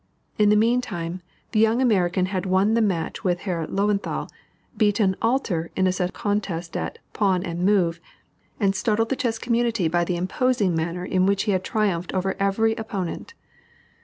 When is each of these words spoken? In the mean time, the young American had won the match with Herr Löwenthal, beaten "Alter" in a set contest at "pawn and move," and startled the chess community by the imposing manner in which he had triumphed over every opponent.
In 0.39 0.49
the 0.49 0.55
mean 0.55 0.81
time, 0.81 1.21
the 1.51 1.59
young 1.59 1.79
American 1.79 2.25
had 2.25 2.47
won 2.47 2.73
the 2.73 2.81
match 2.81 3.23
with 3.23 3.41
Herr 3.41 3.67
Löwenthal, 3.67 4.29
beaten 4.75 5.15
"Alter" 5.21 5.69
in 5.75 5.85
a 5.85 5.91
set 5.91 6.11
contest 6.11 6.75
at 6.75 6.97
"pawn 7.13 7.43
and 7.43 7.63
move," 7.63 7.99
and 8.59 8.73
startled 8.75 9.09
the 9.09 9.15
chess 9.15 9.37
community 9.37 9.87
by 9.87 10.03
the 10.03 10.17
imposing 10.17 10.75
manner 10.75 11.05
in 11.05 11.27
which 11.27 11.43
he 11.43 11.51
had 11.51 11.63
triumphed 11.63 12.15
over 12.15 12.35
every 12.39 12.73
opponent. 12.77 13.35